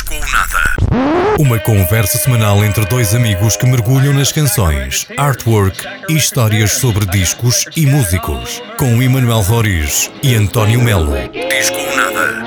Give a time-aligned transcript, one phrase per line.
[0.00, 1.36] Disco ou Nada.
[1.38, 7.66] Uma conversa semanal entre dois amigos que mergulham nas canções, artwork e histórias sobre discos
[7.76, 8.62] e músicos.
[8.78, 11.12] Com Emanuel Roriz e António Melo.
[11.32, 12.42] Disco ou Nada.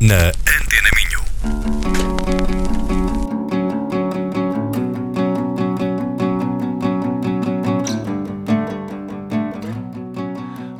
[0.00, 1.24] Na Antena Minho.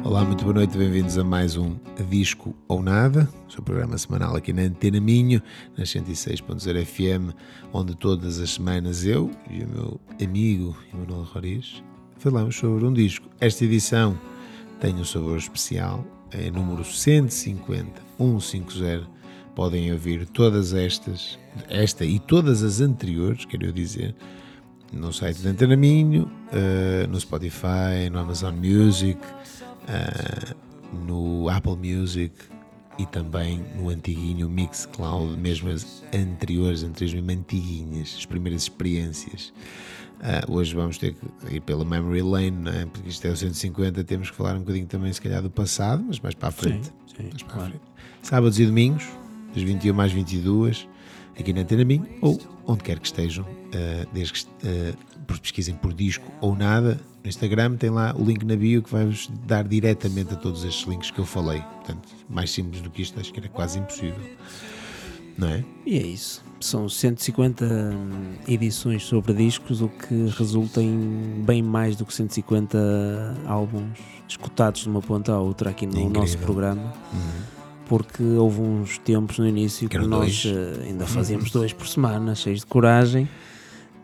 [0.05, 1.75] Olá, muito boa noite, bem-vindos a mais um
[2.05, 5.43] Disco ou Nada, o seu programa semanal aqui na Antena Minho,
[5.77, 7.35] na 106.0 FM,
[7.73, 11.83] onde todas as semanas eu e o meu amigo Emanuel Roriz
[12.19, 13.29] falamos sobre um disco.
[13.41, 14.19] Esta edição
[14.81, 19.07] tem um sabor especial, é número 150, 150.
[19.55, 24.15] Podem ouvir todas estas, esta e todas as anteriores, quero dizer,
[24.93, 29.19] no site da Antena Minho, eh, no Spotify, no Amazon Music,
[29.87, 30.55] eh,
[30.95, 32.35] no Apple Music
[32.99, 39.53] e também no antiguinho Mixcloud, mesmo as anteriores, anteriores mesmo antiguinhas, as primeiras experiências.
[40.23, 42.87] Eh, hoje vamos ter que ir pela Memory Lane, não é?
[42.87, 46.05] porque isto é o 150, temos que falar um bocadinho também, se calhar, do passado,
[46.07, 46.87] mas mais para a frente.
[46.87, 47.71] Sim, sim, mais para a claro.
[47.71, 47.85] frente.
[48.23, 49.05] Sábados e domingos,
[49.55, 50.89] das 21 às 22,
[51.39, 54.95] aqui na Antena Minho, ou onde quer que estejam, eh, desde que eh,
[55.41, 57.01] pesquisem por disco ou nada.
[57.23, 60.87] No Instagram tem lá o link na bio que vai-vos dar diretamente a todos estes
[60.87, 61.61] links que eu falei.
[61.77, 64.21] Portanto, mais simples do que isto, acho que era quase impossível.
[65.37, 65.65] Não é?
[65.87, 66.45] E é isso.
[66.61, 67.65] São 150
[68.47, 72.79] edições sobre discos, o que resulta em bem mais do que 150
[73.47, 73.99] álbuns
[74.29, 76.93] escutados de uma ponta à outra aqui no nosso programa.
[77.87, 80.57] Porque houve uns tempos no início que Que nós dois.
[80.57, 83.29] eh, ainda fazíamos dois por semana, cheios de coragem,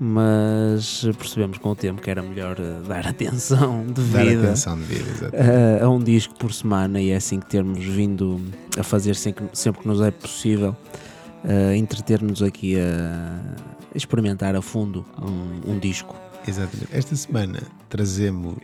[0.01, 3.93] mas percebemos com o tempo que era melhor eh, dar atenção Dar
[4.25, 4.79] devida atenção
[5.11, 5.37] exato.
[5.37, 8.41] a, a um disco por semana e é assim que termos vindo
[8.79, 10.75] a fazer sempre, sempre que nos é possível
[11.45, 13.39] uh, entreter-nos aqui a
[13.95, 16.17] experimentar a fundo um, um disco.
[16.49, 16.89] Exatamente.
[16.93, 18.57] Esta semana trazemos,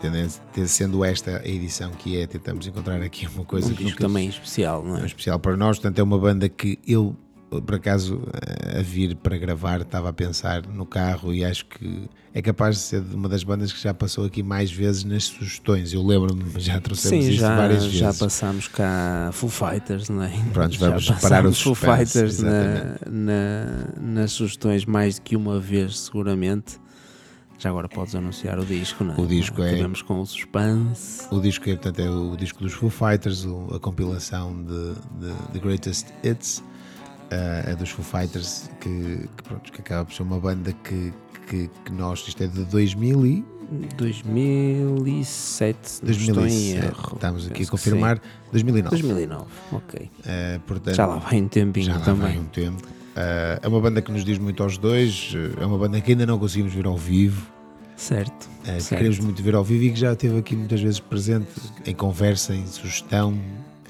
[0.00, 3.90] tendo- sendo esta a edição que é, tentamos encontrar aqui uma coisa Um que disco
[3.90, 5.06] nunca- também especial, não é é?
[5.06, 7.16] especial para nós, portanto é uma banda que eu,
[7.50, 12.08] por acaso, eh, a vir para gravar, estava a pensar no carro e acho que
[12.32, 15.92] é capaz de ser uma das bandas que já passou aqui mais vezes nas sugestões.
[15.92, 17.98] Eu lembro-me, já trouxemos Sim, isso já, várias vezes.
[17.98, 20.30] já passámos cá Full Fighters, não é?
[20.52, 25.22] Pronto, Já vamos parar o passámos Full suspense, Fighters na, na- nas sugestões mais do
[25.22, 26.78] que uma vez, seguramente.
[27.58, 29.20] Já agora podes anunciar o disco, não é?
[29.20, 31.26] O disco é- Tivemos com o suspense.
[31.30, 33.44] O disco é, portanto, é o disco dos Foo Fighters,
[33.74, 34.94] a compilação de,
[35.28, 36.62] de The Greatest Hits
[37.30, 41.12] eh, é dos Foo Fighters, que, que, pronto, que acaba por ser uma banda que,
[41.48, 43.44] que, que nós, isto é de 2000 e
[43.96, 47.10] 2007, se não estou em 2007, erro.
[47.14, 48.22] estamos aqui a que confirmar, sim.
[48.52, 48.90] 2009.
[49.02, 50.10] 2009, ok.
[50.26, 52.22] Eh, portanto, Já lá vai um tempinho já lá também.
[52.34, 52.82] vai um tempo.
[53.16, 56.26] Eh, é uma banda que nos diz muito aos dois, é uma banda que ainda
[56.26, 57.46] não conseguimos ver ao vivo,
[57.96, 58.48] Certo.
[58.64, 58.88] que certo.
[58.96, 61.48] queremos muito ver ao vivo e que já esteve aqui muitas vezes presente
[61.86, 63.38] em conversa, em sugestão,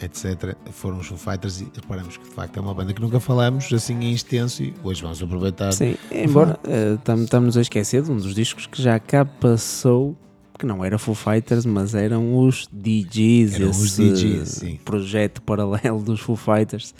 [0.02, 0.54] etc.
[0.72, 3.72] Foram os Foo Fighters e reparamos que de facto é uma banda que nunca falamos
[3.72, 5.72] assim em extenso e hoje vamos aproveitar.
[5.72, 10.16] Sim, embora eh, tam- estamos a esquecer de um dos discos que já cá passou,
[10.58, 14.78] que não era Foo Fighters, mas eram os DJs, Eram os DJs, sim.
[14.84, 16.94] projeto paralelo dos Foo Fighters,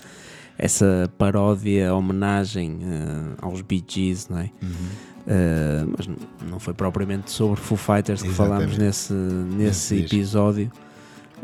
[0.59, 4.50] essa paródia, homenagem eh, aos Bee Gees, não é?
[4.62, 5.11] Uhum.
[5.21, 6.09] Uh, mas
[6.50, 8.59] não foi propriamente sobre Foo Fighters que Exatamente.
[8.75, 10.17] falámos nesse, Nesse nesse disco.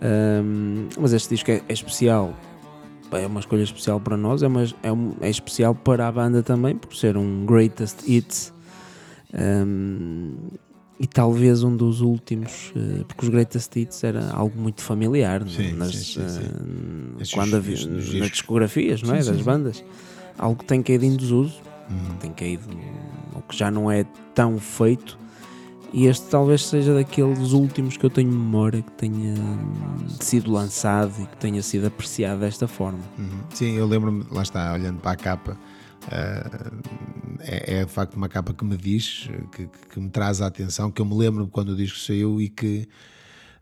[0.02, 2.34] Um, mas este disco é, é especial,
[3.12, 6.42] é uma escolha especial para nós, é, uma, é, um- é especial para a banda
[6.42, 8.52] também, por ser um greatest hits.
[9.34, 10.34] Um,
[10.98, 15.48] e talvez um dos últimos, uh, porque os greatest hits era algo muito familiar é?
[15.48, 16.40] Sim, nas, sim, sim, sim.
[16.40, 18.30] uh, Estes- quando havia, nas discos.
[18.30, 19.22] discografias não é?
[19.22, 19.84] Das bandas.
[20.38, 22.16] Algo que tem caído em desuso Uhum.
[22.18, 22.64] tem caído,
[23.34, 24.04] ou que já não é
[24.34, 25.18] tão feito.
[25.96, 29.34] E este talvez seja daqueles últimos que eu tenho memória que tenha
[30.20, 33.00] sido lançado e que tenha sido apreciado desta forma.
[33.18, 33.40] Uhum.
[33.54, 35.58] Sim, eu lembro-me, lá está, olhando para a capa,
[36.12, 36.70] ah,
[37.40, 40.90] é, é de facto uma capa que me diz, que, que me traz a atenção,
[40.90, 42.86] que eu me lembro quando o disco saiu e que,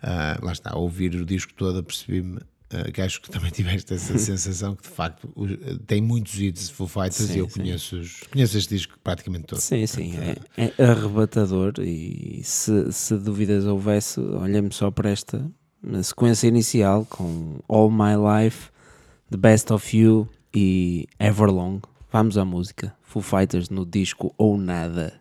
[0.03, 2.41] ah, lá está, ao ouvir o disco todo, apercebi-me.
[2.71, 5.51] Ah, que acho que também tiveste essa sensação que de facto os-
[5.87, 7.61] tem muitos hits de Foo Fighters Sim, e eu sim.
[7.61, 9.61] conheço, os- conheço este disco praticamente todo.
[9.61, 10.37] Sim, sim, é,
[10.79, 11.73] é arrebatador.
[11.81, 15.45] E se, se dúvidas houvesse, olhem-me só para esta
[16.03, 18.15] sequência inicial com All My
[18.45, 18.71] Life,
[19.31, 21.81] The Best of You e Everlong.
[22.11, 22.95] Vamos à música.
[23.03, 25.21] Foo Fighters no disco ou nada.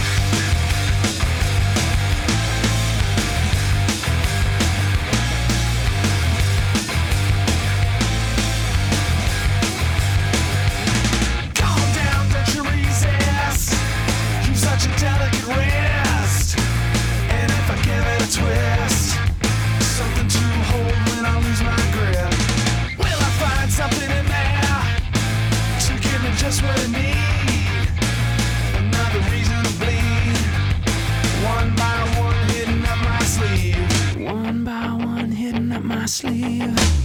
[36.11, 37.00] sleeve.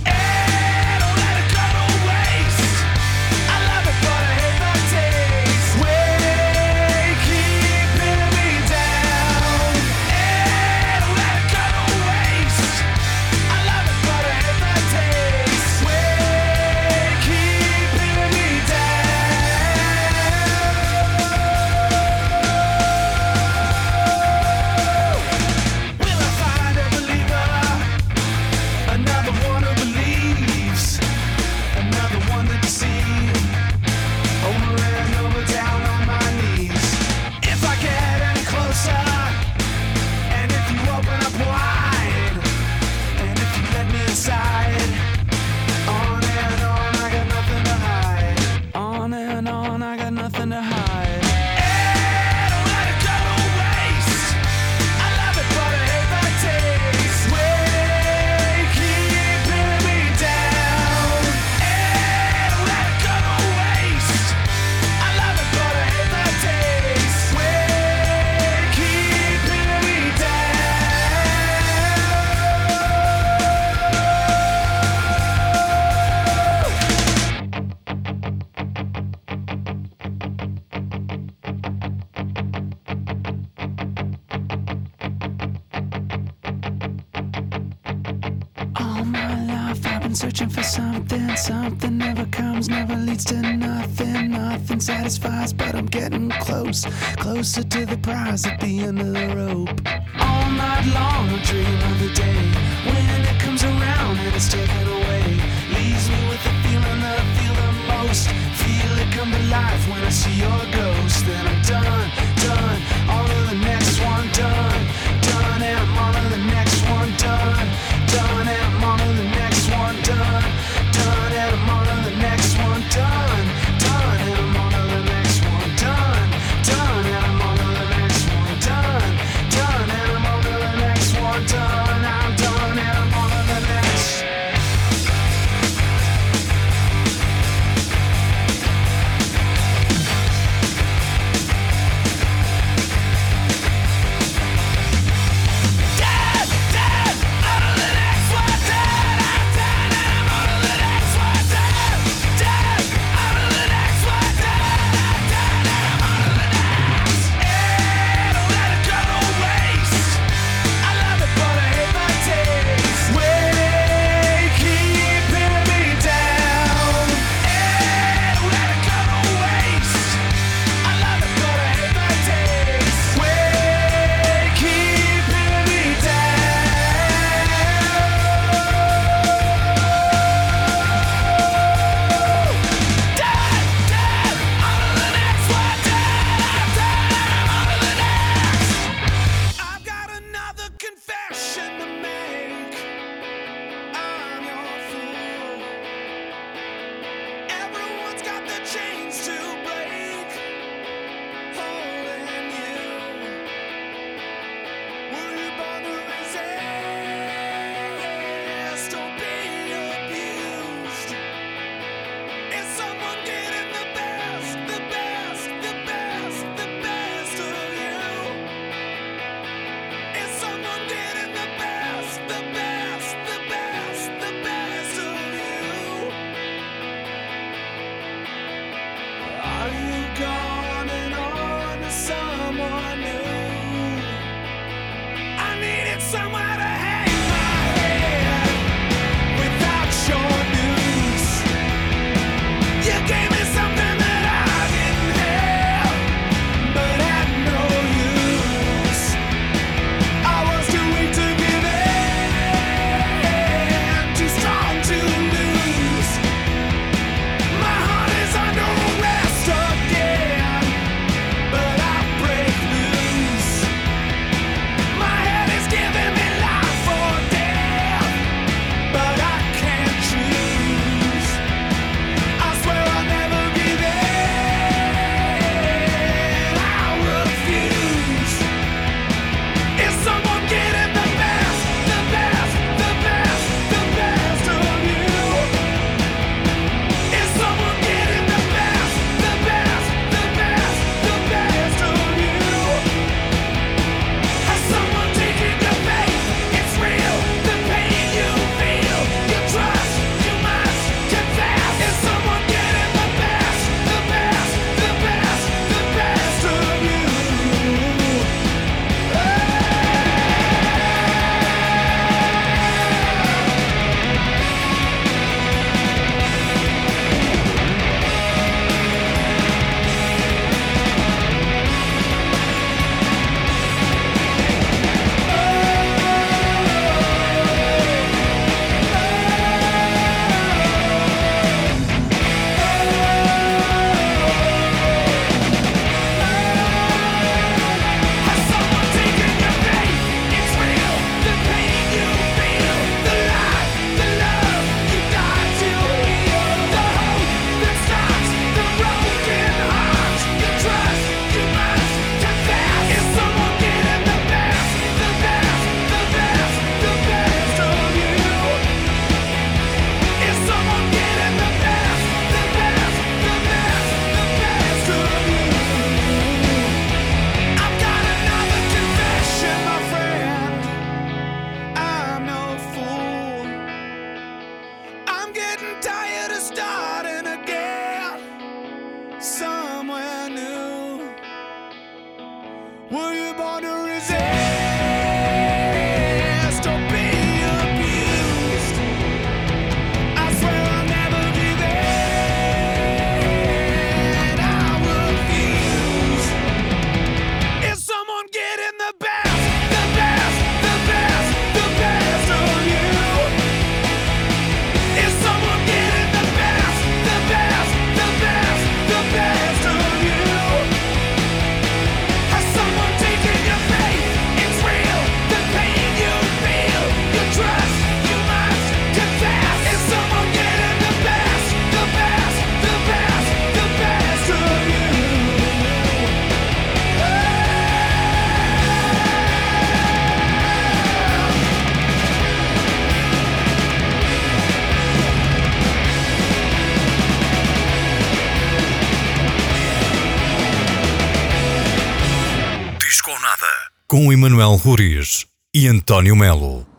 [444.76, 446.75] Roriz e António Melo.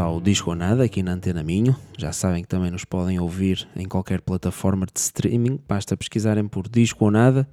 [0.00, 1.76] Ao Disco ou Nada aqui na Antena Minho.
[1.96, 5.58] Já sabem que também nos podem ouvir em qualquer plataforma de streaming.
[5.66, 7.48] Basta pesquisarem por Disco ou Nada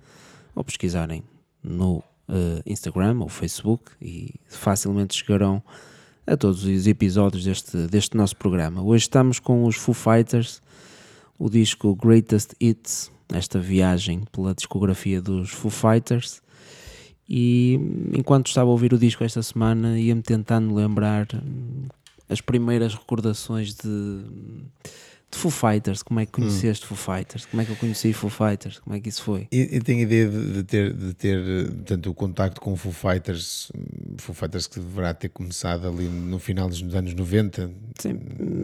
[0.54, 1.24] ou pesquisarem
[1.64, 5.62] no eh, Instagram ou Facebook e facilmente chegarão
[6.28, 8.82] a todos os episódios deste, deste nosso programa.
[8.82, 10.62] Hoje estamos com os Foo Fighters,
[11.40, 16.42] o disco Greatest Hits, esta viagem pela discografia dos Foo Fighters.
[17.28, 17.80] E
[18.14, 21.28] enquanto estava a ouvir o disco esta semana, ia-me tentando lembrar
[22.30, 24.26] as primeiras recordações de,
[25.32, 26.02] de Foo Fighters.
[26.04, 27.46] Como é que conheceste Foo Fighters?
[27.46, 28.80] Como é que eu conheci Foo Fighters?
[28.80, 29.48] Como é que isso foi?
[29.52, 32.76] Eu, eu tenho a ideia de, de ter, de ter eh, portanto, o contacto com
[32.78, 37.70] Foo Fighters, hum, Foo Fighters que deverá ter começado ali no final dos anos 90,
[38.00, 38.14] Sim,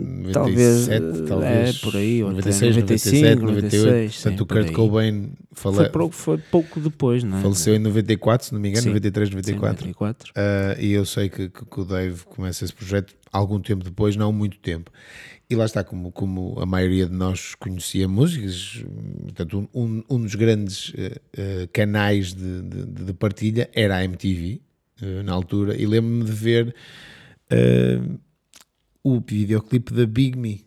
[0.06, 3.86] 97, talvez, talvez, é, por aí, ou até 96, 95, 97, 98.
[3.86, 4.72] 96, sim, portanto, o Kurt.
[4.76, 7.42] Cobain fale- Foi, pouco, foi pouco depois, não é?
[7.42, 8.90] faleceu em 94, se não me engano, Sim.
[8.90, 9.86] 93, Sim, 94.
[9.88, 10.32] 94.
[10.36, 14.16] Ah, e eu sei que, que- que o Dave começa esse projeto algum tempo depois,
[14.16, 14.92] não muito tempo.
[15.52, 18.82] E lá está, como, como a maioria de nós conhecia músicas,
[19.24, 24.62] portanto, um, um- dos grandes eh, canais de, de- de partilha era a MTV,
[25.02, 26.74] eh, na altura, e lembro-me de ver
[29.04, 30.64] o videoclipe da Big Me.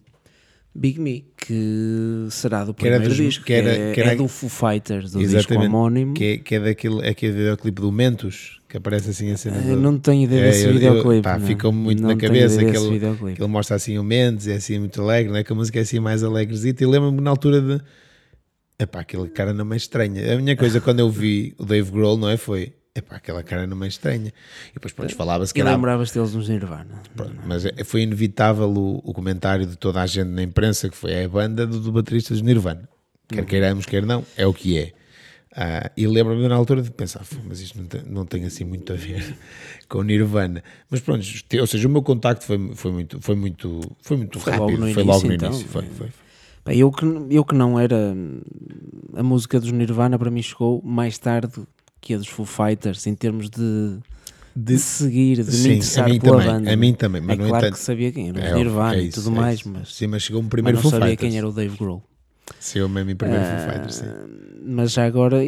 [0.74, 4.12] Big Me, que será do Que era primeiro dos- disco, que era- é, que era-
[4.12, 6.14] é do Foo Fighters, do disco homónimo.
[6.14, 9.58] que é, que é daquele é aquele videoclipe do Mentos, que aparece assim a cena.
[9.58, 11.22] Eu do- não tenho ideia É, desse eu- eu- videoclipe.
[11.22, 13.36] pá, ficou-me muito na cabeça aquele- videoclipe.
[13.36, 15.44] que ele mostra assim o Mendes, é assim muito alegre, não é?
[15.44, 16.82] Que a música é assim mais alegrezita.
[16.82, 17.80] E lembro-me na altura de.
[18.76, 20.34] Epá, aquele cara não é estranha.
[20.34, 22.36] A minha coisa quando eu vi o Dave Grohl, não é?
[22.36, 22.72] Foi.
[22.96, 24.32] Epá, aquela cara não é estranha.
[24.70, 25.70] E depois, pronto, falava-se que era.
[25.70, 27.00] lembravas deles nos Nirvana.
[27.14, 30.96] Pronto, mas é- foi inevitável o, o comentário de toda a gente na imprensa que
[30.96, 32.88] foi "É a banda do, do baterista dos Nirvana.
[33.28, 33.46] Quer Uhum.
[33.46, 34.92] queiramos, quer não, é o que é.
[35.56, 38.64] Ah, e lembro-me na altura de pensar, "Fu, mas isto não tem, não tem assim
[38.64, 39.36] muito a ver
[39.88, 40.64] com o Nirvana.
[40.90, 41.24] Mas pronto,
[41.60, 44.78] ou seja, o meu contacto foi, foi muito, foi muito, foi muito Foi rápido.
[44.80, 45.48] logo no foi logo início, no então.
[45.50, 45.68] início.
[45.68, 46.08] Foi, foi.
[46.66, 48.16] Bem, eu, que, eu que não era.
[49.14, 51.52] A música dos Nirvana para mim chegou mais tarde
[52.00, 53.98] que a dos Foo Fighters, em termos de,
[54.56, 56.72] de seguir, de me Sim, interessar a mim pela também, banda.
[56.72, 59.02] a mim também, mas é no claro entanto- que sabia quem era, É, Nirvana é
[59.02, 61.10] e isso, tudo é mais, mas, Sim, mas chegou um mas primeiro não Foo sabia
[61.10, 61.30] Fighters.
[61.30, 62.02] quem era o Dave Grohl.
[62.60, 64.06] Chegou mesmo em primeiro Foo Ah, Fighters, sim.
[64.66, 65.38] Mas já agora,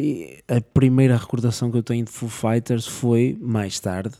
[0.47, 4.15] a primeira recordação que eu tenho de Foo Fighters foi mais tarde,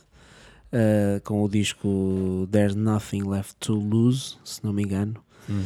[0.72, 5.14] ah, com o disco There's Nothing Left to Lose, se não me engano,
[5.48, 5.62] Hum.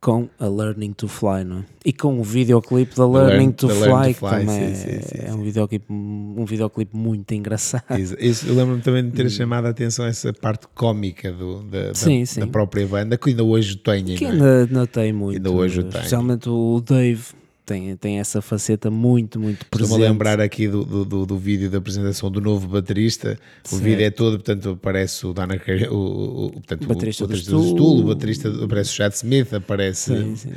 [0.00, 1.64] com a Learning to Fly, não é?
[1.84, 4.74] E com o videoclipe da Learning Learn- to Fly, Learn to que também sim, é,
[4.74, 5.36] sim, sim, é sim.
[5.36, 7.98] um videoclipe, um videoclipe muito engraçado.
[7.98, 11.88] Isso, isso, eu lembro-me também de ter chamado a atenção essa parte cómica do, da,
[11.88, 12.40] da- Sim, sim.
[12.40, 14.04] da própria banda, que ainda hoje tem.
[14.04, 14.60] Que não é?
[14.60, 15.88] ainda não tem muito, Ainda hoje tem.
[15.88, 17.24] especialmente o Dave
[17.66, 19.86] tem, tem essa faceta muito, muito presente.
[19.86, 23.36] Estou-me a lembrar aqui do, do, do, vídeo da apresentação do novo baterista.
[23.64, 23.82] O Certo.
[23.82, 27.50] vídeo é todo, portanto, aparece o Dana o, o, o, portanto, o Baterista do baterista
[27.50, 28.00] do Stool.
[28.00, 30.52] O baterista, aparece o Chad Smith, aparece Sim, sim.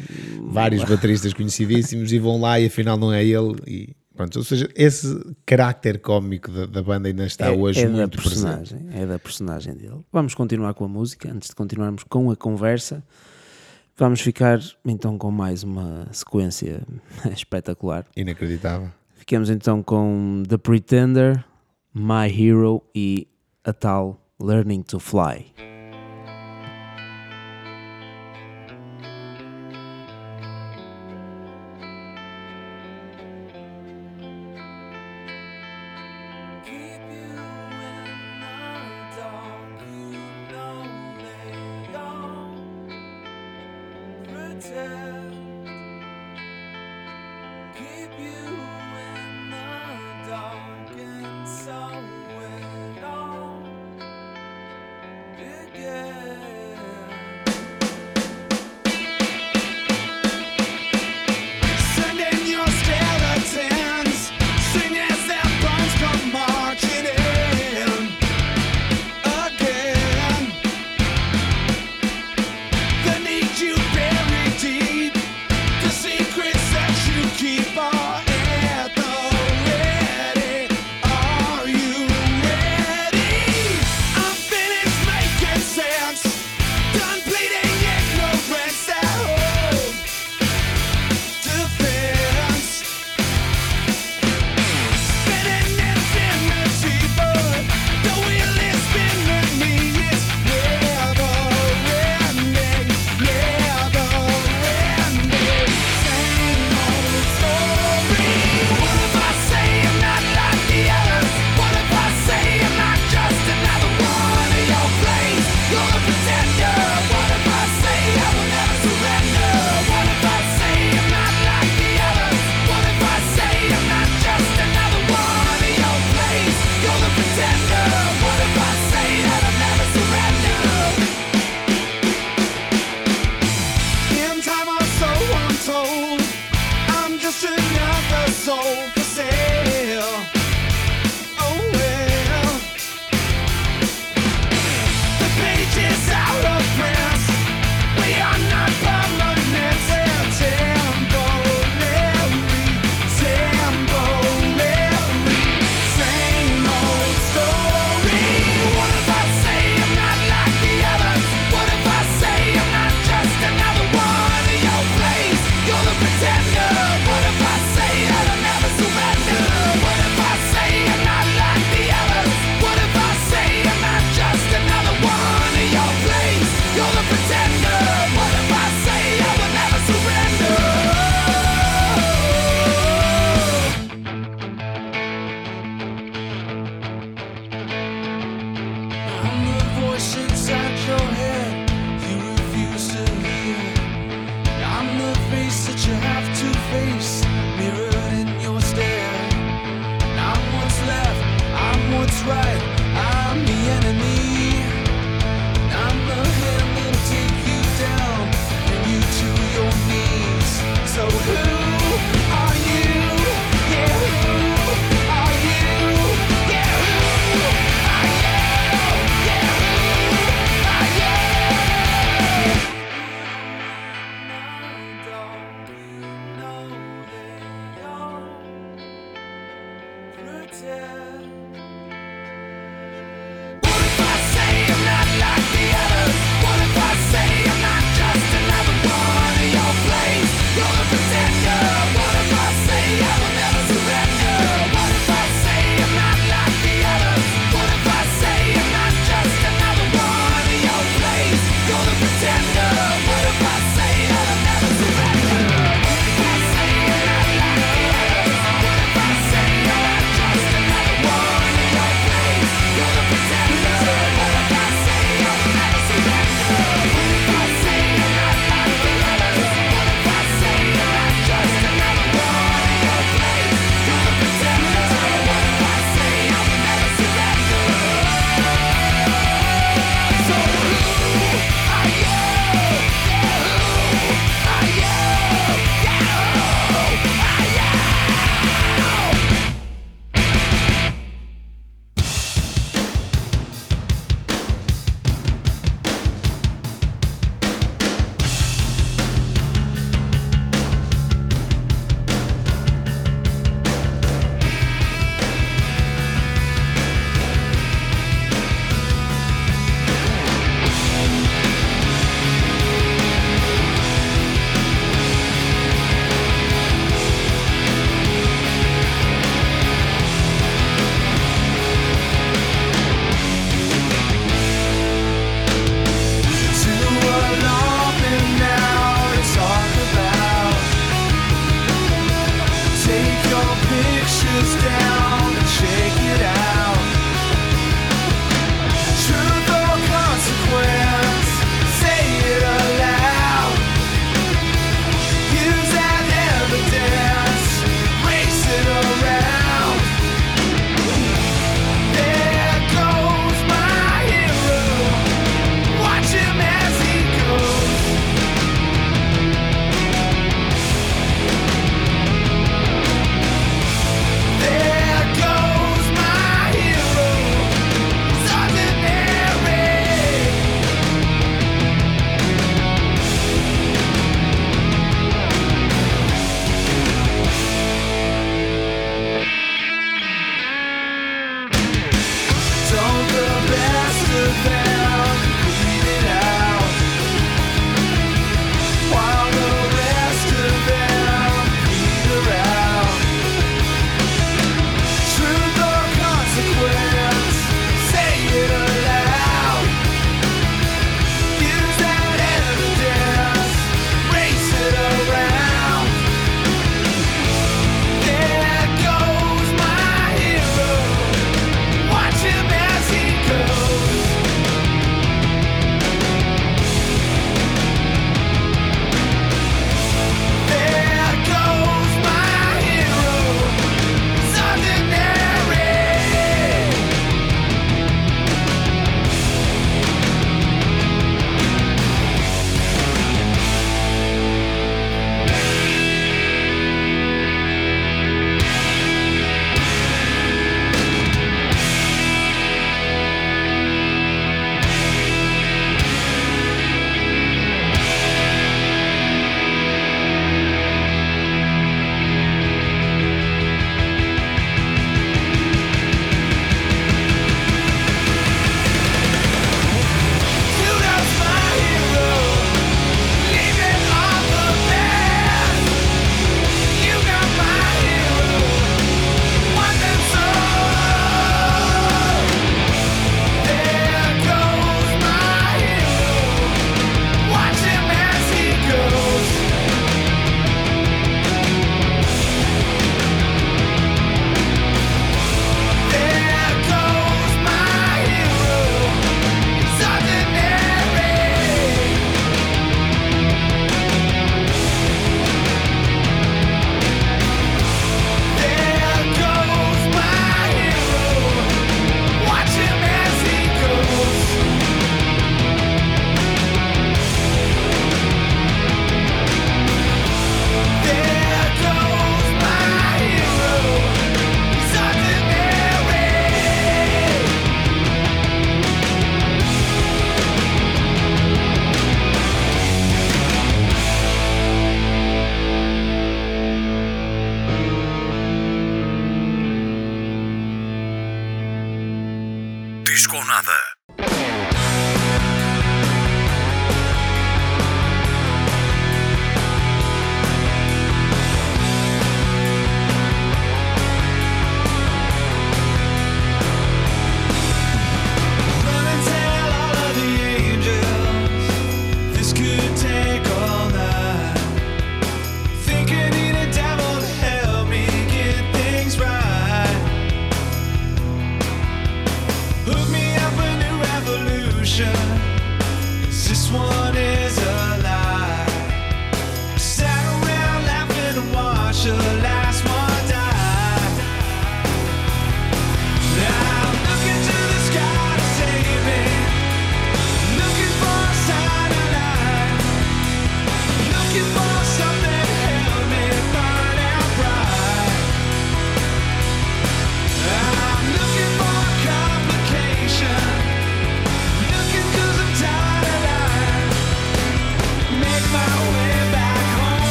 [0.52, 3.56] vários bateristas conhecidíssimos e vão lá e afinal não é ele.
[3.66, 7.88] E, pronto, ou seja, esse carácter cómico da, da banda ainda está é, hoje é
[7.88, 8.46] da muito presente.
[8.46, 10.02] personagem, é da personagem dele.
[10.14, 13.04] Vamos continuar com a música, antes de continuarmos com a conversa.
[14.00, 16.82] Vamos ficar então com mais uma sequência
[17.36, 18.06] espetacular.
[18.16, 18.90] Inacreditável.
[19.12, 21.44] Ficamos então com The Pretender,
[21.94, 23.28] My Hero e
[23.62, 25.54] a tal Learning to Fly.
[36.64, 37.39] Keep you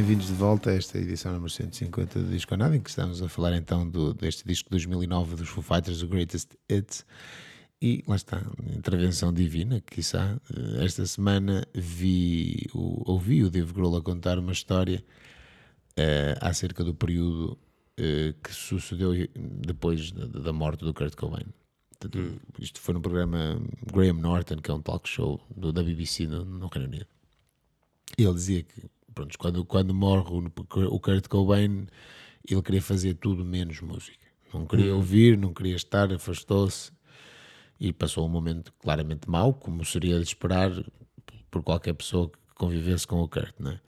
[0.00, 3.28] Bem-vindos de volta a esta edição número 150 do Disco Nada, em que estamos a
[3.28, 7.04] falar então do, deste disco de 2009 dos Foo Fighters, o Greatest Hits.
[7.82, 8.42] E lá está,
[8.74, 10.40] intervenção divina, quiçá.
[10.82, 15.04] Esta semana vi ouvi o Dave Grohl a contar uma história
[15.98, 17.58] eh, acerca do período
[17.98, 21.44] eh, que sucedeu depois da, da morte do Kurt Cobain.
[21.98, 23.60] Portanto, Isto foi no programa
[23.92, 27.06] Graham Norton, que é um talk show do- da BBC no, no Reino Unido.
[28.18, 28.82] E ele dizia que,
[29.14, 30.30] pronto, quando, quando morre
[30.88, 31.86] o, Kurt Cobain,
[32.48, 34.18] ele queria fazer tudo menos música.
[34.52, 36.90] Não queria ouvir, não queria estar, afastou-se
[37.78, 40.70] e passou um momento claramente mau, como seria de esperar
[41.50, 43.80] por qualquer pessoa que convivesse com o Kurt, não é?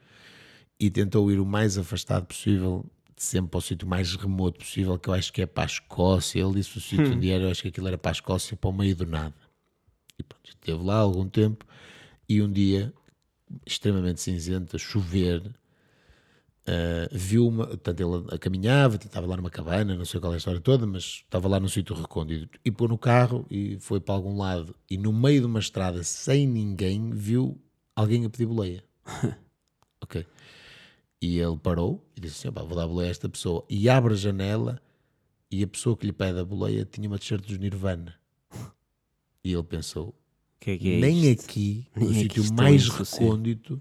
[0.79, 2.85] E tentou ir o mais afastado possível,
[3.16, 6.41] sempre para o sítio mais remoto possível, que eu acho que é para a Escócia.
[6.41, 8.70] Ele disse o sítio onde era, eu acho que aquilo era para a Escócia, para
[8.70, 9.35] o meio do nada.
[10.18, 11.64] E pronto, esteve lá algum tempo
[12.29, 12.93] e um dia,
[13.67, 15.43] extremamente cinzento, a chover,
[16.67, 20.39] ah, viu uma, portanto, ele caminhava, estava lá numa cabana, não sei qual é a
[20.39, 24.15] história toda, mas estava lá num sítio recôndito e pôs no carro e foi para
[24.15, 27.61] algum lado e no meio de uma estrada sem ninguém viu
[27.97, 28.85] alguém a pedir boleia.
[30.01, 30.25] ok.
[31.21, 33.65] E ele parou e disse assim: "Opá, vou dar boleia a esta pessoa.
[33.69, 34.81] E abre a janela
[35.51, 38.15] e a pessoa que lhe pede a boleia tinha uma t-shirt dos Nirvana.
[39.45, 40.15] E ele pensou:
[40.65, 41.45] que é que é nem isto?
[41.45, 43.81] aqui, no sítio mais recôndito,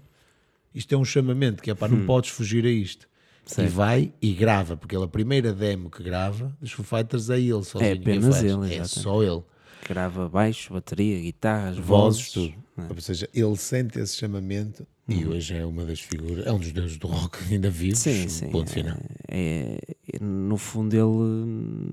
[0.74, 3.04] isto é um chamamento que é pá, não podes fugir a isto.
[3.04, 3.08] E Hum.
[3.44, 3.72] Certo.
[3.72, 7.64] vai e grava, porque ele, a primeira demo que grava dos Foo Fighters é ele
[7.64, 7.90] sozinho.
[7.90, 8.88] É apenas ele, É exatamente.
[8.88, 9.42] só ele.
[9.88, 12.32] Grava baixo, bateria, guitarras, Vozes, vozes.
[12.32, 12.54] tudo.
[12.88, 16.70] Ou seja, ele sente esse chamamento e hoje é uma das figuras, é um dos
[16.72, 18.06] deuses do rock ainda vivos.
[18.06, 18.12] Uhum.
[18.12, 18.48] Sim, sim.
[18.50, 18.96] Ponto final.
[19.28, 19.76] É,
[20.12, 21.02] é- no fundo, ele.
[21.02, 21.90] hum,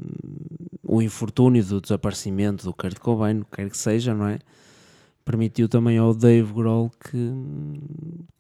[0.84, 4.40] O infortúnio do desaparecimento do Kurt Cobain, quer que seja, não é?
[5.30, 7.34] Permitiu também ao Dave Grohl que,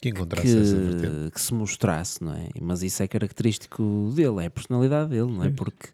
[0.01, 1.25] Que encontrasse essa vertente.
[1.25, 2.47] que, que se mostrasse, não é?
[2.59, 5.51] Mas isso é característico dele, é a personalidade dele, não é?
[5.51, 5.89] Porque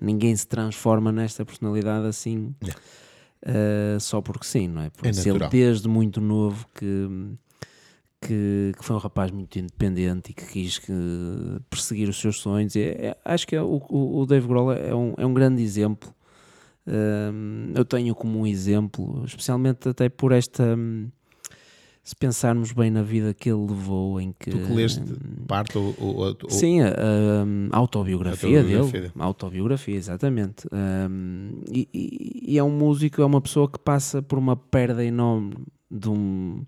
[0.00, 4.90] ninguém se transforma nesta personalidade assim uh, só porque sim, não é?
[4.90, 7.08] Porque se ele desde muito novo que,
[8.20, 10.92] que, que foi um rapaz muito independente e que quis que,
[11.68, 14.72] perseguir os seus sonhos, e é- é- acho que é o, o, o Dave Grohl
[14.72, 16.14] é um, é um grande exemplo.
[17.74, 20.62] Eu tenho como um exemplo, especialmente até por esta.
[20.76, 21.08] hum,
[22.02, 24.50] se pensarmos bem na vida que ele levou, em que.
[24.50, 29.12] Tu que leste hum, parte ou, ou, ou- Sim, a, a- a autobiografia, Autobiografia dele.
[29.18, 30.68] A autobiografia, exatamente.
[30.72, 35.54] Um, e, e- é um músico, é uma pessoa que passa por uma perda enorme
[35.90, 36.62] de um,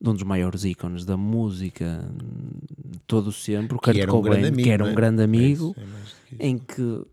[0.00, 2.08] de um dos maiores ícones da música
[2.88, 4.62] de todo sempre, o que Kurt era um Cobain, amigo.
[4.62, 4.94] que era um é?
[4.94, 6.44] grande É amigo, isso, é mais do que isso.
[6.44, 7.06] em que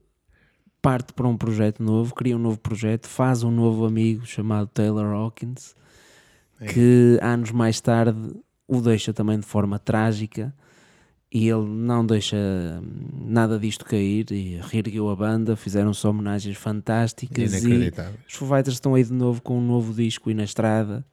[0.82, 5.06] parte para um projeto novo, cria um novo projeto, faz um novo amigo chamado Taylor
[5.14, 5.76] Hawkins,
[6.60, 6.66] É.
[6.68, 8.34] que anos mais tarde
[8.68, 10.54] o deixa também de forma trágica
[11.32, 17.54] e ele não deixa hum, nada disto cair e reergueu a banda, fizeram-se homenagens fantásticas
[17.54, 17.92] e
[18.28, 21.06] os Foo Fighters estão aí de novo com um novo disco e na estrada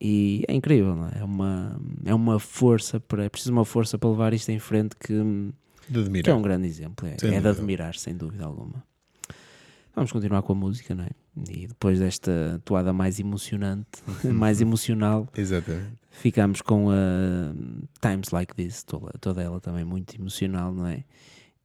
[0.00, 1.20] e é incrível, é?
[1.20, 4.96] É uma, é uma força, para, é preciso uma força para levar isto em frente
[4.96, 5.12] que,
[5.88, 6.36] De que é admirar.
[6.36, 8.82] um grande exemplo, é, é de admirar, sem dúvida alguma.
[9.94, 11.10] Vamos continuar com a música, não é?
[11.50, 15.92] E depois desta toada mais emocionante, mais emocional, Exatamente.
[16.10, 17.54] ficamos com a
[18.00, 21.04] Times Like This, toda, toda ela também muito emocional, não é?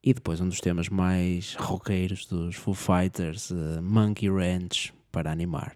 [0.04, 5.76] E depois um dos temas mais roqueiros dos Foo Fighters, eh, Monkey Ranch, para animar.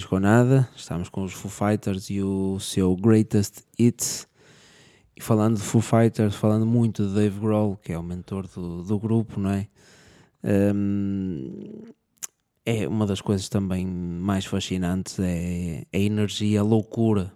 [0.00, 3.62] De volta ao Disco ou Nada, estamos com os Foo Fighters e o seu Greatest
[3.78, 4.26] Hits.
[5.14, 8.82] E falando de Foo Fighters, falando muito de Dave Grohl, que é o mentor do,
[8.82, 9.66] do grupo, não é?
[10.42, 11.82] Hum,
[12.64, 17.32] é uma das coisas também mais fascinantes é a energia, a loucura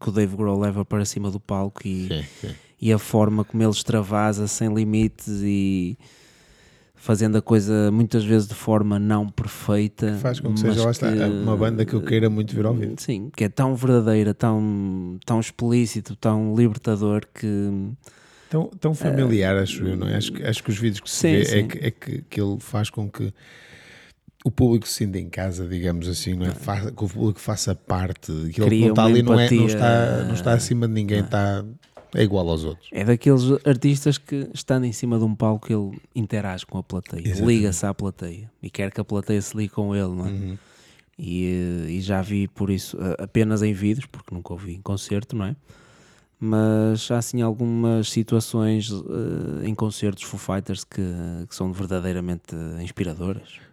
[0.00, 2.54] que o Dave Grohl leva para cima do palco e, Sim, sim.
[2.80, 5.98] e a forma como ele extravasa sem limites e
[7.06, 10.14] fazendo a coisa muitas vezes de forma não perfeita.
[10.20, 12.94] Faz com que seja lá está, uma banda que eu queira muito ver ao vivo.
[12.98, 17.70] Sim, que é tão verdadeira, tão, tão explícito, tão libertador que
[18.50, 20.16] Tão, tão familiar, acho eu, não é?
[20.16, 21.68] Acho, que- acho que os vídeos que se Sim, vê é, sim.
[21.68, 23.32] que, é que, que ele faz com que
[24.44, 26.50] o público se sinta em casa, digamos assim, não é?
[26.54, 30.24] Fa- que o público faça parte, que ele não está ali, não, é, não, está,
[30.24, 31.64] não está acima de ninguém, está,
[32.16, 32.88] é igual aos outros.
[32.90, 37.34] é daqueles artistas que, estando em cima de um palco, ele interage com a plateia,
[37.44, 40.30] liga-se à plateia e quer que a plateia se ligue com ele, não é?
[40.30, 40.58] Uhum.
[41.18, 44.80] E, eh, e já vi por isso eh, apenas em vídeos, porque nunca ouvi em
[44.80, 45.56] concerto, não é?
[46.40, 51.02] Mas há assim algumas situações eh, em concertos Foo Fighters que,
[51.48, 53.65] que são verdadeiramente inspiradoras.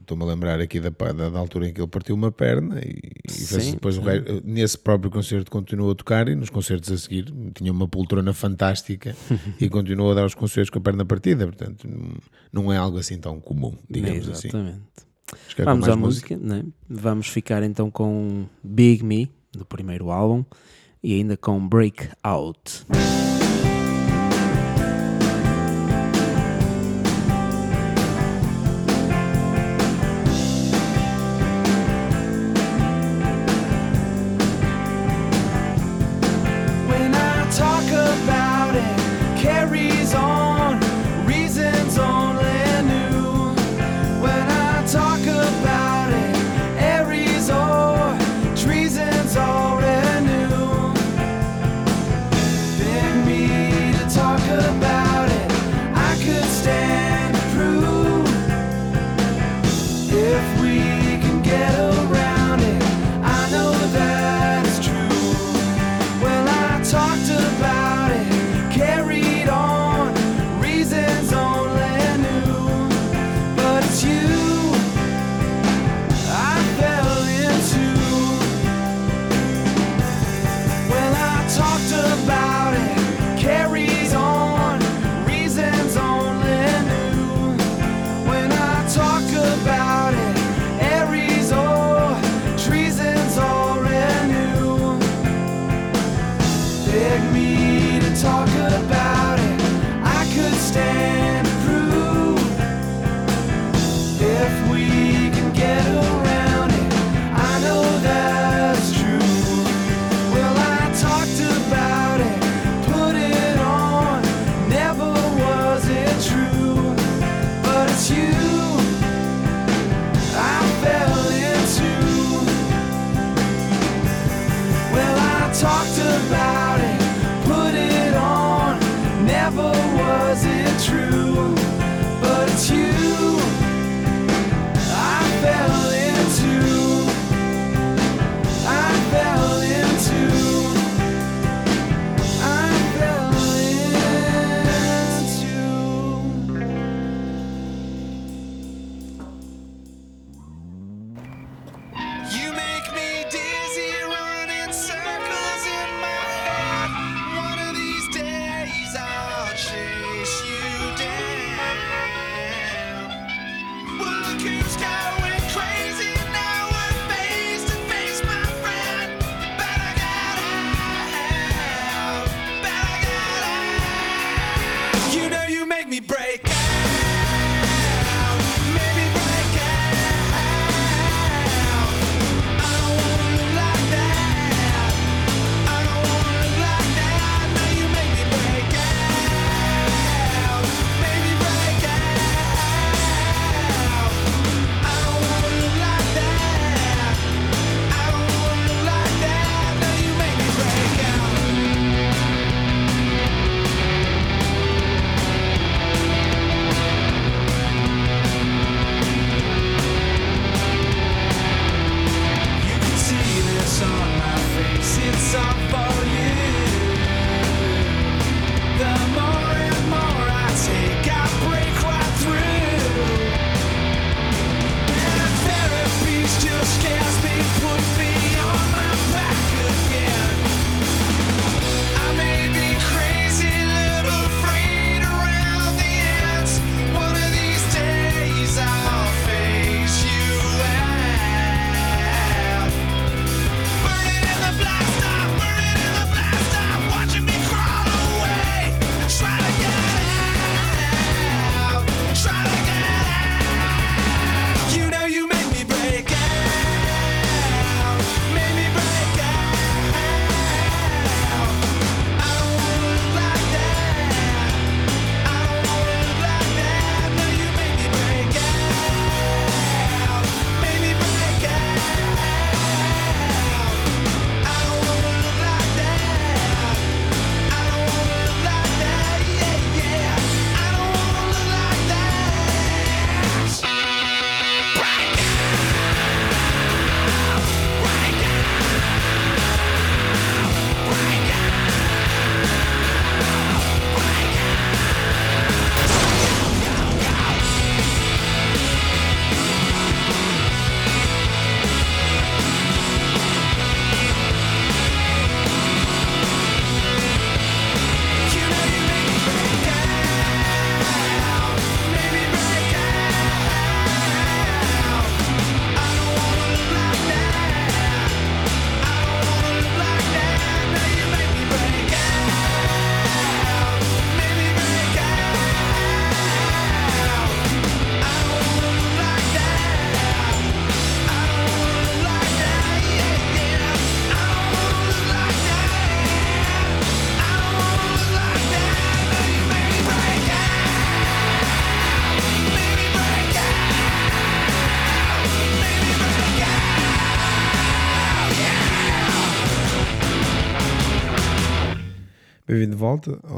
[0.00, 2.98] Estou-me a lembrar aqui da, da, da altura em que ele partiu uma perna e,
[3.28, 7.32] e Sim, depois resto- nesse próprio concerto continuou a tocar e nos concertos a seguir
[7.54, 9.14] tinha uma poltrona fantástica
[9.60, 11.88] e continuou a dar os concertos com a perna partida, portanto
[12.52, 14.48] não- é algo assim tão comum, digamos assim.
[14.48, 14.50] É
[15.56, 16.64] com Vamos à música, né?
[16.88, 20.44] vamos ficar então com Big Me, do primeiro álbum,
[21.02, 22.84] e ainda com Breakout.
[22.88, 23.33] When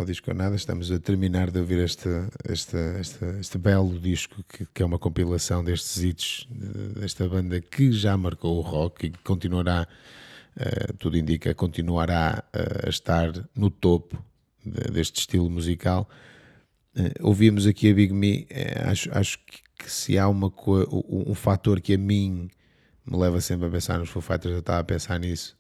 [0.06, 0.56] Disco Nada.
[0.56, 2.08] Estamos a terminar de ouvir este,
[2.48, 7.60] este, este, este belo disco que, que é uma compilação destes hits de- desta banda
[7.60, 9.86] que já marcou o rock e que continuará,
[10.56, 14.16] eh, tudo indica, continuará eh, a estar no topo
[14.64, 16.08] de- deste estilo musical.
[16.94, 21.30] Eh, ouvimos aqui a Big Me, eh, acho, acho que, que se há uma um,
[21.30, 22.48] um fator que a mim
[23.04, 25.55] me leva sempre a pensar nos Foo Fighters, eu estava a pensar nisso,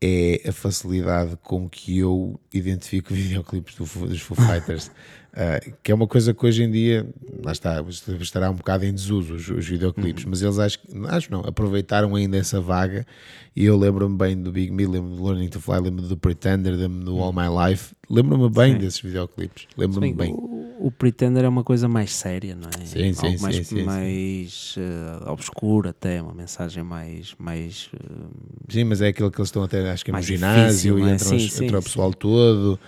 [0.00, 4.90] é a facilidade com que eu identifico videoclipes do, dos Foo Fighters,
[5.38, 7.06] Ah, que é uma coisa que hoje em dia,
[7.44, 7.84] lá está,
[8.18, 10.78] estará um bocado em desuso os, os videoclipes, mas eles acho,
[11.08, 13.06] acho não, aproveitaram ainda essa vaga
[13.54, 16.72] e eu lembro-me bem do Big Me, lembro-me do Learning to Fly, lembro-me do Pretender,
[16.74, 18.78] lembro-me do All My Life, lembro-me bem Sim.
[18.78, 20.32] desses videoclipes, lembro-me bem.
[20.32, 22.86] O, o Pretender é uma coisa mais séria, não é?
[22.86, 23.84] Sim, sim, Algo mais, sim, sim, sim.
[23.84, 28.26] mais eh, obscura até, uma mensagem mais, mais eh,
[28.70, 30.98] Sim, mas é aquele que eles estão até, acho que é no Mais ginásio difícil,
[30.98, 31.14] e é?
[31.14, 32.80] entram, Sim, entra o pessoal todo,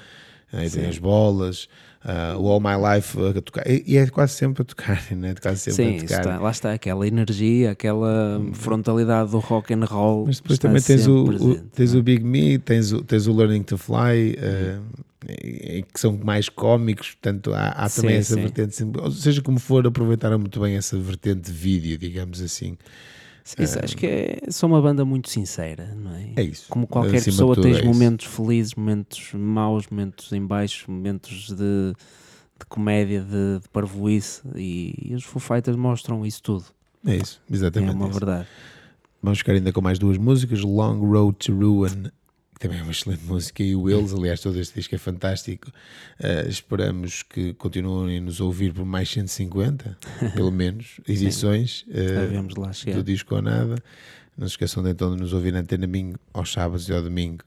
[0.51, 1.69] aí tem as bolas,
[2.11, 5.35] ah, o All My Life a tocar, e, é quase sempre a tocar, né?
[5.41, 6.21] quase sempre Sim, a tocar.
[6.21, 10.25] está- lá está aquela energia, aquela frontalidade do rock and roll.
[10.27, 12.01] Mas depois também tens, o, sempre o- presente, tens não é?
[12.01, 14.37] o Big Me, tens o, tens o Learning to Fly,
[15.29, 18.41] e que são mais cómicos, portanto há, há também Sim, essa sim.
[18.41, 22.79] vertente, ou seja como for, aproveitaram muito bem essa vertente de vídeo, digamos assim.
[23.59, 26.33] Isso, acho que é, são uma banda muito sincera, não é?
[26.37, 26.67] É isso.
[26.69, 31.93] Como qualquer Acima pessoa, tens é momentos felizes, momentos maus, momentos em baixo, momentos de,
[32.59, 36.65] de comédia, de, de parvoíce, e, e os Foo Fighters mostram isso tudo.
[37.07, 37.95] É isso, É exatamente.
[37.95, 38.19] uma isso.
[38.19, 38.49] verdade.
[39.23, 42.11] Vamos ficar ainda com mais duas músicas: Long Road to Ruin,
[42.59, 44.13] que também é uma excelente música, e o Wills.
[44.13, 45.69] Aliás, todo este disco é fantástico.
[46.19, 49.97] Uh, esperamos que continuem a nos ouvir por mais 150,
[50.35, 53.77] pelo menos, edições uh, do disco ou nada.
[54.37, 57.01] Não se esqueçam de então de nos ouvir na Antena Minho aos sábados e ao
[57.01, 57.45] domingo,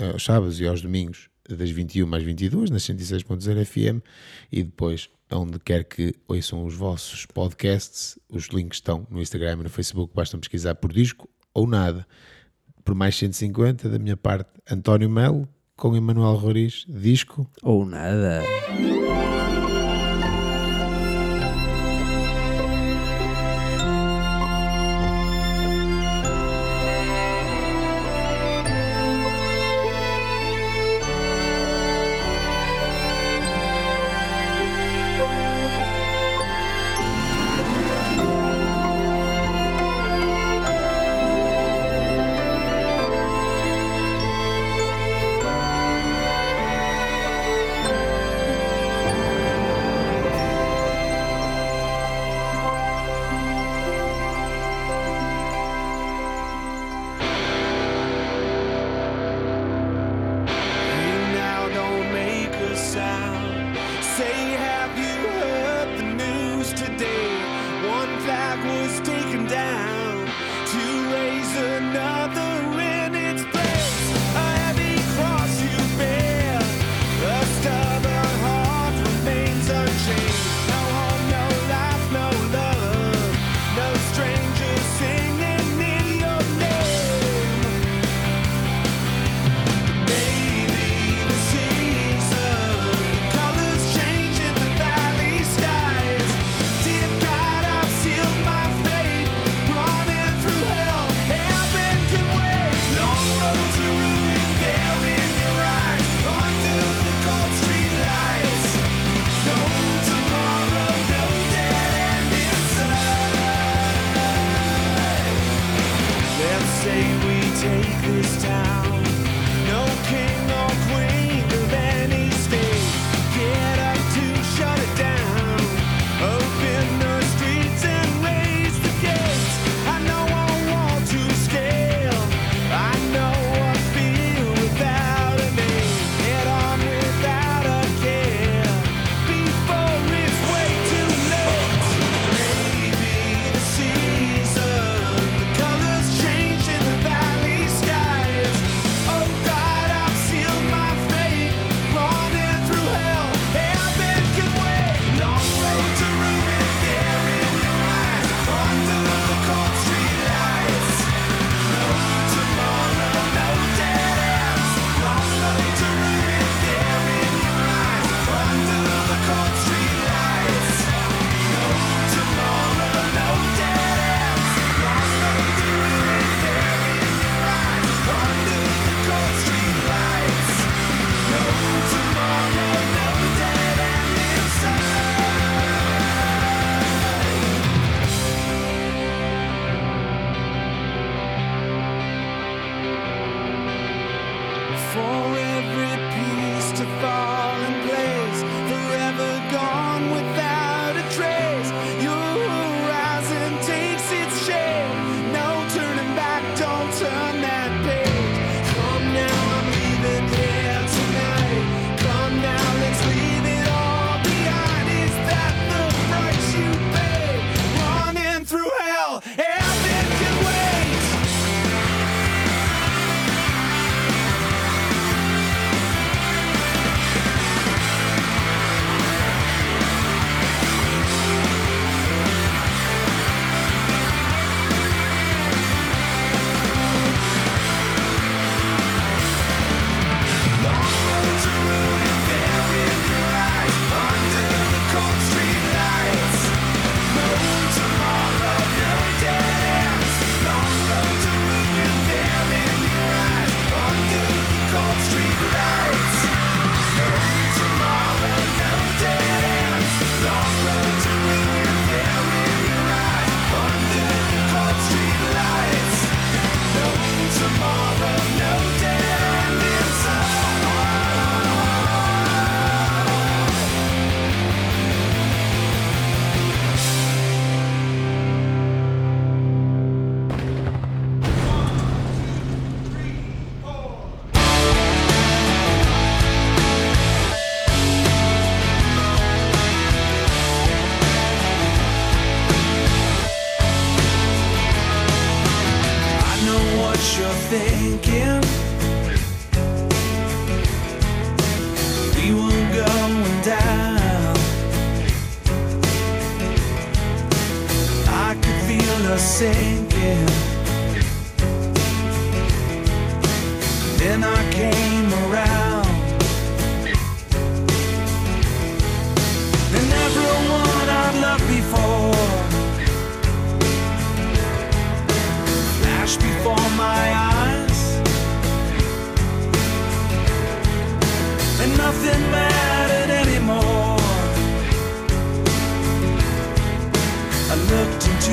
[0.00, 4.02] uh, aos sábados e aos domingos, das 21 às 22, nas 106.0 FM,
[4.50, 9.64] e depois, onde quer que ouçam os vossos podcasts, os links estão no Instagram e
[9.64, 12.06] no Facebook, basta pesquisar por disco ou nada.
[12.84, 17.48] Por mais 150, da minha parte, António Melo, com Emanuel Roriz, disco.
[17.62, 18.42] Ou nada.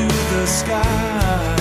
[0.10, 1.56] to the sky.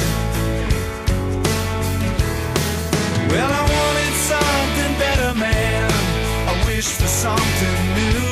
[3.31, 5.91] Well, I wanted something better, man.
[6.49, 8.25] I wished for something new.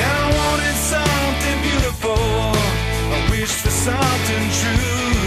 [0.00, 2.24] And I wanted something beautiful.
[3.16, 5.21] I wished for something true.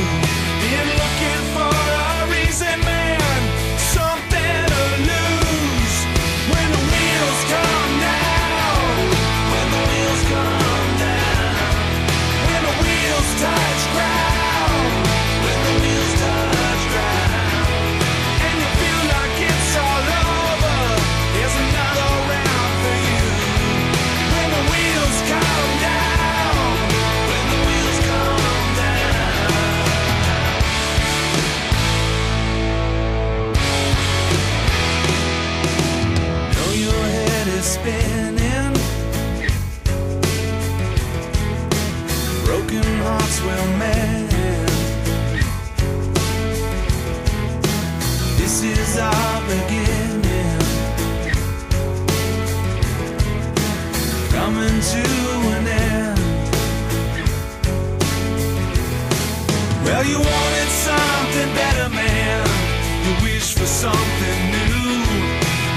[63.86, 65.04] something new.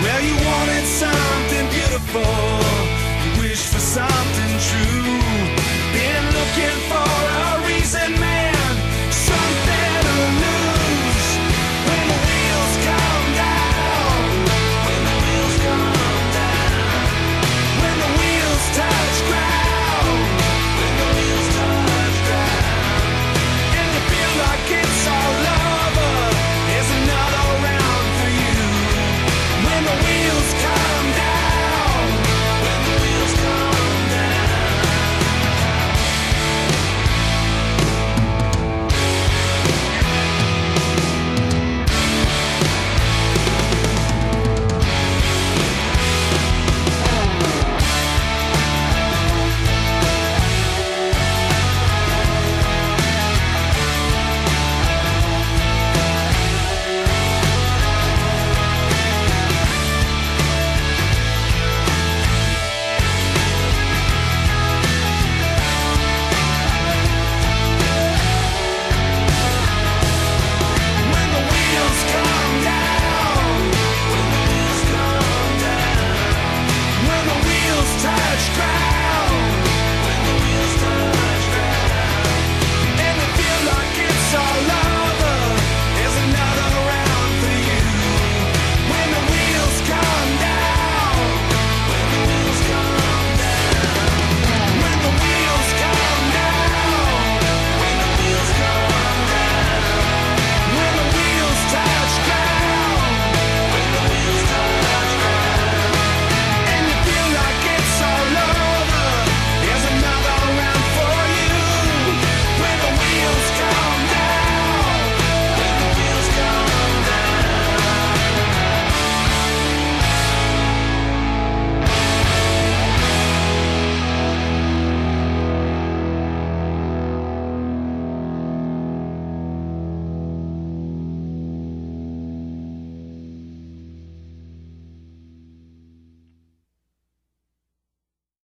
[0.02, 2.77] Well, you wanted something beautiful.